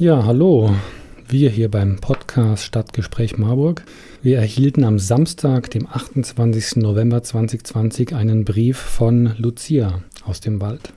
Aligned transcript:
Ja, 0.00 0.24
hallo. 0.24 0.74
Wir 1.28 1.50
hier 1.50 1.70
beim 1.70 1.96
Podcast 1.96 2.64
Stadtgespräch 2.64 3.36
Marburg. 3.36 3.84
Wir 4.22 4.38
erhielten 4.38 4.82
am 4.82 4.98
Samstag, 4.98 5.70
dem 5.72 5.86
28. 5.86 6.76
November 6.76 7.22
2020, 7.22 8.14
einen 8.14 8.46
Brief 8.46 8.78
von 8.78 9.34
Lucia 9.36 10.00
aus 10.24 10.40
dem 10.40 10.58
Wald, 10.62 10.94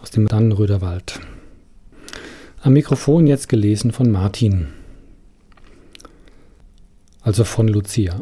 aus 0.00 0.12
dem 0.12 0.28
Dannenröder 0.28 0.80
Wald. 0.80 1.18
Am 2.62 2.74
Mikrofon 2.74 3.26
jetzt 3.26 3.48
gelesen 3.48 3.90
von 3.90 4.08
Martin, 4.12 4.68
also 7.22 7.42
von 7.42 7.66
Lucia. 7.66 8.20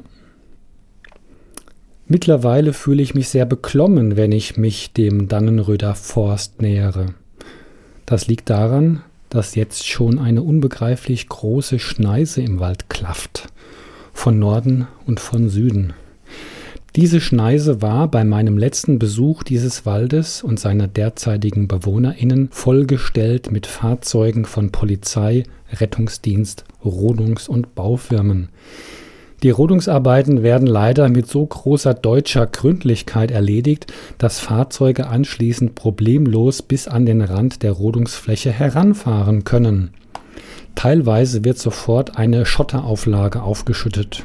Mittlerweile 2.07 2.73
fühle 2.73 3.03
ich 3.03 3.15
mich 3.15 3.29
sehr 3.29 3.45
beklommen, 3.45 4.17
wenn 4.17 4.33
ich 4.33 4.57
mich 4.57 4.95
dem 4.95 5.29
Dannenröder 5.29 5.95
Forst 5.95 6.63
nähere. 6.63 7.09
Das 8.07 8.29
liegt 8.29 8.49
daran, 8.49 9.03
dass 9.31 9.55
jetzt 9.55 9.89
schon 9.89 10.19
eine 10.19 10.43
unbegreiflich 10.43 11.29
große 11.29 11.79
Schneise 11.79 12.43
im 12.43 12.61
Wald 12.61 12.91
klafft, 12.91 13.47
von 14.13 14.39
Norden 14.39 14.87
und 15.07 15.19
von 15.21 15.49
Süden. 15.49 15.95
Diese 16.97 17.21
Schneise 17.21 17.83
war 17.83 18.09
bei 18.09 18.25
meinem 18.25 18.59
letzten 18.59 18.99
Besuch 18.99 19.45
dieses 19.45 19.87
Waldes 19.87 20.43
und 20.43 20.59
seiner 20.59 20.89
derzeitigen 20.89 21.69
BewohnerInnen 21.69 22.49
vollgestellt 22.51 23.53
mit 23.53 23.67
Fahrzeugen 23.67 24.45
von 24.45 24.73
Polizei, 24.73 25.45
Rettungsdienst, 25.73 26.65
Rodungs- 26.85 27.49
und 27.49 27.77
Baufirmen. 27.77 28.49
Die 29.43 29.51
Rodungsarbeiten 29.51 30.43
werden 30.43 30.67
leider 30.67 31.09
mit 31.09 31.27
so 31.27 31.47
großer 31.47 31.95
deutscher 31.95 32.47
Gründlichkeit 32.47 33.31
erledigt, 33.31 33.93
dass 34.19 34.39
Fahrzeuge 34.39 35.07
anschließend 35.07 35.75
problemlos 35.75 36.61
bis 36.61 36.89
an 36.89 37.07
den 37.07 37.23
Rand 37.23 37.63
der 37.63 37.73
Rodungsfläche 37.73 38.51
heranfahren 38.51 39.45
können. 39.45 39.91
Teilweise 40.75 41.45
wird 41.45 41.59
sofort 41.59 42.19
eine 42.19 42.45
Schotterauflage 42.45 43.43
aufgeschüttet. 43.43 44.25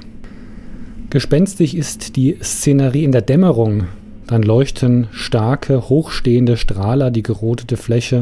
Gespenstig 1.10 1.78
ist 1.78 2.18
die 2.18 2.38
Szenerie 2.42 3.06
in 3.06 3.14
der 3.14 3.22
Dämmerung. 3.22 3.86
Dann 4.28 4.44
leuchten 4.44 5.08
starke, 5.12 5.88
hochstehende 5.88 6.58
Strahler 6.58 7.10
die 7.10 7.24
gerotete 7.24 7.78
Fläche 7.78 8.22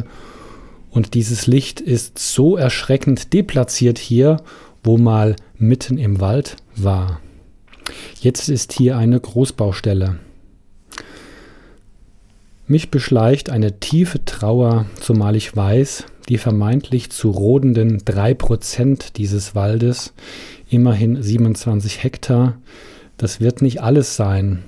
und 0.94 1.16
dieses 1.16 1.48
Licht 1.48 1.82
ist 1.82 2.20
so 2.20 2.56
erschreckend 2.56 3.34
deplatziert 3.34 3.98
hier 3.98 4.38
wo 4.84 4.98
mal 4.98 5.36
mitten 5.58 5.98
im 5.98 6.20
Wald 6.20 6.58
war. 6.76 7.20
Jetzt 8.20 8.50
ist 8.50 8.74
hier 8.74 8.98
eine 8.98 9.20
Großbaustelle. 9.20 10.20
Mich 12.66 12.90
beschleicht 12.90 13.50
eine 13.50 13.80
tiefe 13.80 14.24
Trauer, 14.24 14.86
zumal 15.00 15.36
ich 15.36 15.56
weiß, 15.56 16.06
die 16.30 16.38
vermeintlich 16.38 17.10
zu 17.10 17.30
rodenden 17.30 18.04
drei 18.06 18.34
Prozent 18.34 19.18
dieses 19.18 19.54
Waldes, 19.54 20.14
immerhin 20.70 21.22
27 21.22 22.04
Hektar, 22.04 22.58
das 23.18 23.42
wird 23.42 23.62
nicht 23.62 23.82
alles 23.82 24.16
sein. 24.16 24.64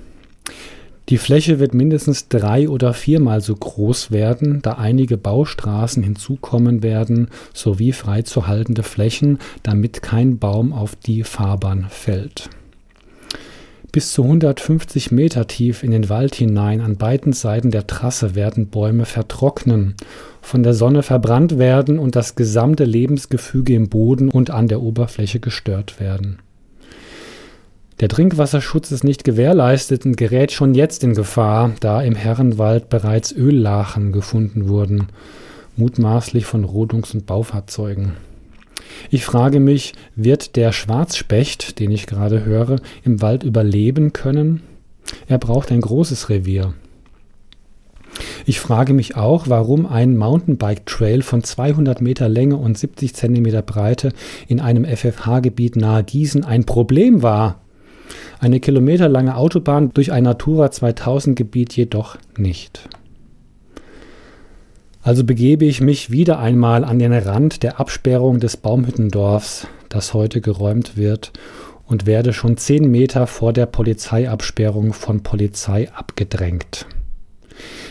Die 1.08 1.18
Fläche 1.18 1.60
wird 1.60 1.72
mindestens 1.72 2.28
drei 2.28 2.68
oder 2.68 2.92
viermal 2.92 3.40
so 3.40 3.54
groß 3.54 4.10
werden, 4.10 4.60
da 4.62 4.72
einige 4.72 5.16
Baustraßen 5.16 6.02
hinzukommen 6.02 6.82
werden, 6.82 7.28
sowie 7.54 7.92
freizuhaltende 7.92 8.82
Flächen, 8.82 9.38
damit 9.62 10.02
kein 10.02 10.38
Baum 10.38 10.72
auf 10.72 10.96
die 10.96 11.22
Fahrbahn 11.22 11.86
fällt. 11.90 12.50
Bis 13.92 14.12
zu 14.12 14.24
150 14.24 15.12
Meter 15.12 15.46
tief 15.46 15.84
in 15.84 15.92
den 15.92 16.08
Wald 16.08 16.34
hinein 16.34 16.80
an 16.80 16.96
beiden 16.96 17.32
Seiten 17.32 17.70
der 17.70 17.86
Trasse 17.86 18.34
werden 18.34 18.66
Bäume 18.66 19.06
vertrocknen, 19.06 19.94
von 20.42 20.64
der 20.64 20.74
Sonne 20.74 21.04
verbrannt 21.04 21.56
werden 21.56 22.00
und 22.00 22.16
das 22.16 22.34
gesamte 22.34 22.84
Lebensgefüge 22.84 23.74
im 23.74 23.88
Boden 23.88 24.28
und 24.28 24.50
an 24.50 24.66
der 24.66 24.82
Oberfläche 24.82 25.38
gestört 25.38 26.00
werden. 26.00 26.40
Der 28.00 28.08
Trinkwasserschutz 28.08 28.90
ist 28.90 29.04
nicht 29.04 29.24
gewährleistet 29.24 30.04
und 30.04 30.18
gerät 30.18 30.52
schon 30.52 30.74
jetzt 30.74 31.02
in 31.02 31.14
Gefahr, 31.14 31.72
da 31.80 32.02
im 32.02 32.14
Herrenwald 32.14 32.90
bereits 32.90 33.34
Öllachen 33.34 34.12
gefunden 34.12 34.68
wurden, 34.68 35.06
mutmaßlich 35.76 36.44
von 36.44 36.64
Rodungs- 36.64 37.14
und 37.14 37.24
Baufahrzeugen. 37.24 38.12
Ich 39.10 39.24
frage 39.24 39.60
mich, 39.60 39.94
wird 40.14 40.56
der 40.56 40.72
Schwarzspecht, 40.72 41.78
den 41.78 41.90
ich 41.90 42.06
gerade 42.06 42.44
höre, 42.44 42.76
im 43.02 43.22
Wald 43.22 43.44
überleben 43.44 44.12
können? 44.12 44.62
Er 45.26 45.38
braucht 45.38 45.72
ein 45.72 45.80
großes 45.80 46.28
Revier. 46.28 46.74
Ich 48.44 48.60
frage 48.60 48.92
mich 48.92 49.16
auch, 49.16 49.48
warum 49.48 49.86
ein 49.86 50.16
Mountainbike-Trail 50.18 51.22
von 51.22 51.42
200 51.42 52.02
Meter 52.02 52.28
Länge 52.28 52.56
und 52.56 52.76
70 52.76 53.14
Zentimeter 53.14 53.62
Breite 53.62 54.12
in 54.48 54.60
einem 54.60 54.84
FFH-Gebiet 54.84 55.76
nahe 55.76 56.04
Gießen 56.04 56.44
ein 56.44 56.64
Problem 56.64 57.22
war. 57.22 57.60
Eine 58.38 58.60
kilometerlange 58.60 59.36
Autobahn 59.36 59.92
durch 59.94 60.12
ein 60.12 60.24
Natura 60.24 60.70
2000 60.70 61.36
Gebiet 61.36 61.74
jedoch 61.74 62.16
nicht. 62.36 62.88
Also 65.02 65.24
begebe 65.24 65.64
ich 65.64 65.80
mich 65.80 66.10
wieder 66.10 66.38
einmal 66.38 66.84
an 66.84 66.98
den 66.98 67.12
Rand 67.12 67.62
der 67.62 67.78
Absperrung 67.78 68.40
des 68.40 68.56
Baumhüttendorfs, 68.56 69.68
das 69.88 70.14
heute 70.14 70.40
geräumt 70.40 70.96
wird, 70.96 71.32
und 71.86 72.06
werde 72.06 72.32
schon 72.32 72.56
zehn 72.56 72.90
Meter 72.90 73.26
vor 73.26 73.52
der 73.52 73.66
Polizeiabsperrung 73.66 74.92
von 74.92 75.22
Polizei 75.22 75.90
abgedrängt. 75.92 76.86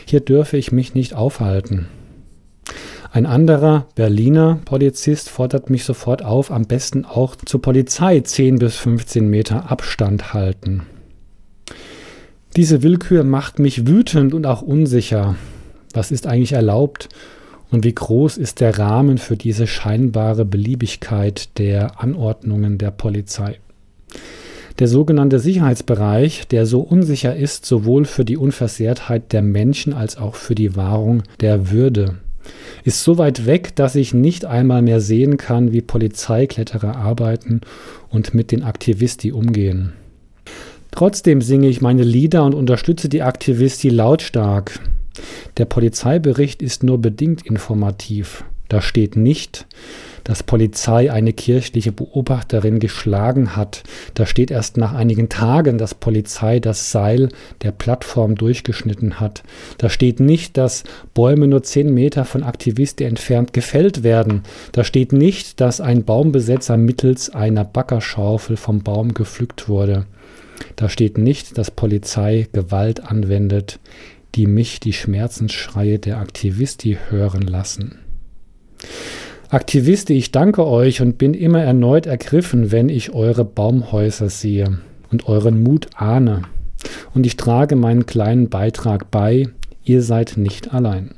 Hier 0.06 0.20
dürfe 0.20 0.58
ich 0.58 0.72
mich 0.72 0.94
nicht 0.94 1.14
aufhalten. 1.14 1.88
Ein 3.16 3.28
anderer 3.28 3.88
Berliner 3.96 4.59
Polizist 4.66 5.30
fordert 5.30 5.70
mich 5.70 5.86
sofort 5.86 6.22
auf, 6.22 6.52
am 6.52 6.66
besten 6.66 7.06
auch 7.06 7.38
zur 7.38 7.62
Polizei 7.62 8.20
10 8.20 8.59
bis 8.59 8.76
15 8.76 9.30
Meter 9.30 9.72
Abstand 9.72 10.34
halten. 10.34 10.84
Diese 12.58 12.84
Willkür 12.84 13.24
macht 13.24 13.58
mich 13.58 13.88
wütend 13.88 14.34
und 14.34 14.46
auch 14.46 14.62
unsicher. 14.62 15.38
Was 15.94 16.12
ist 16.12 16.28
eigentlich 16.28 16.52
erlaubt 16.52 17.08
und 17.72 17.86
wie 17.86 17.96
groß 17.96 18.36
ist 18.36 18.59
der 18.59 18.78
Rahmen 18.78 19.18
für 19.18 19.38
diese 19.38 19.66
scheinbare 19.66 20.44
Beliebigkeit 20.44 21.58
der 21.58 22.02
Anordnungen 22.02 22.78
der 22.78 22.92
Polizei? 22.92 23.59
Der 24.80 24.90
sogenannte 24.90 25.40
Sicherheitsbereich, 25.40 26.50
der 26.50 26.66
so 26.66 26.82
unsicher 26.82 27.34
ist, 27.34 27.66
sowohl 27.66 28.03
für 28.03 28.26
die 28.26 28.36
Unversehrtheit 28.36 29.32
der 29.32 29.42
Menschen 29.42 29.94
als 29.94 30.18
auch 30.18 30.36
für 30.36 30.53
die 30.53 30.76
Wahrung 30.76 31.24
der 31.40 31.72
Würde 31.72 32.18
ist 32.84 33.04
so 33.04 33.18
weit 33.18 33.46
weg, 33.46 33.76
dass 33.76 33.96
ich 33.96 34.14
nicht 34.14 34.46
einmal 34.46 34.82
mehr 34.82 35.02
sehen 35.02 35.38
kann, 35.38 35.72
wie 35.72 35.82
Polizeikletterer 35.82 36.96
arbeiten 36.96 37.62
und 38.10 38.34
mit 38.34 38.52
den 38.52 38.64
Aktivisti 38.64 39.32
umgehen. 39.32 39.94
Trotzdem 40.92 41.42
singe 41.42 41.68
ich 41.68 41.82
meine 41.82 42.04
Lieder 42.04 42.44
und 42.46 42.56
unterstütze 42.56 43.10
die 43.10 43.22
Aktivisti 43.22 43.90
lautstark. 43.90 44.80
Der 45.58 45.66
Polizeibericht 45.66 46.62
ist 46.62 46.84
nur 46.84 47.00
bedingt 47.00 47.46
informativ. 47.46 48.46
Da 48.68 48.81
steht 48.81 49.16
nicht, 49.16 49.68
dass 50.26 50.42
Polizei 50.42 51.12
eine 51.12 51.34
kirchliche 51.34 51.92
Beobachterin 51.92 52.80
geschlagen 52.80 53.56
hat. 53.56 53.84
Da 54.16 54.26
steht 54.26 54.50
erst 54.50 54.76
nach 54.76 54.94
einigen 54.94 55.30
Tagen, 55.30 55.78
dass 55.78 55.94
Polizei 55.94 56.59
das 56.59 56.92
Seil 56.92 57.30
der 57.62 57.72
Plattform 57.72 58.36
durchgeschnitten 58.36 59.20
hat. 59.20 59.44
Da 59.78 59.88
steht 59.88 60.20
nicht, 60.20 60.58
dass 60.58 60.84
Bäume 61.14 61.48
nur 61.48 61.62
zehn 61.64 61.94
Meter 61.94 62.26
von 62.26 62.44
Aktivisten 62.44 63.08
entfernt 63.08 63.53
gefällt 63.53 64.03
werden. 64.03 64.42
Da 64.72 64.84
steht 64.84 65.14
nicht, 65.14 65.62
dass 65.62 65.80
ein 65.80 66.03
Baumbesetzer 66.03 66.76
mittels 66.76 67.30
einer 67.30 67.64
Backerschaufel 67.64 68.58
vom 68.58 68.82
Baum 68.82 69.14
gepflückt 69.14 69.70
wurde. 69.70 70.08
Da 70.76 70.90
steht 70.90 71.20
nicht, 71.20 71.58
dass 71.58 71.70
Polizei 71.70 72.47
Gewalt 72.52 73.03
anwendet, 73.03 73.80
die 74.34 74.47
mich 74.47 74.80
die 74.80 74.94
Schmerzensschreie 74.94 76.00
der 76.00 76.18
Aktivisti 76.18 76.97
hören 77.09 77.44
lassen. 77.44 78.00
Aktiviste, 79.50 80.14
ich 80.14 80.32
danke 80.32 80.66
euch 80.66 81.02
und 81.02 81.18
bin 81.18 81.34
immer 81.34 81.62
erneut 81.62 82.08
ergriffen, 82.08 82.72
wenn 82.72 82.90
ich 82.90 83.14
eure 83.14 83.46
Baumhäuser 83.46 84.30
sehe 84.30 84.80
und 85.12 85.28
euren 85.28 85.62
Mut 85.62 85.88
ahne. 85.96 86.44
Und 87.14 87.26
ich 87.26 87.38
trage 87.38 87.76
meinen 87.76 88.06
kleinen 88.06 88.50
Beitrag 88.50 89.12
bei, 89.12 89.47
ihr 89.84 90.02
seid 90.02 90.38
nicht 90.38 90.74
allein. 90.74 91.12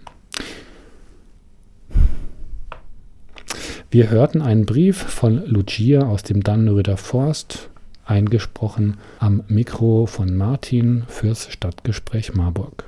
Wir 3.89 4.09
hörten 4.09 4.41
einen 4.41 4.65
Brief 4.65 4.97
von 4.97 5.45
Lucia 5.45 6.01
aus 6.01 6.23
dem 6.23 6.44
Dannenröder 6.44 6.97
Forst, 6.97 7.69
eingesprochen 8.06 8.97
am 9.19 9.44
Mikro 9.47 10.06
von 10.06 10.35
Martin 10.35 11.03
fürs 11.07 11.50
Stadtgespräch 11.50 12.35
Marburg. 12.35 12.83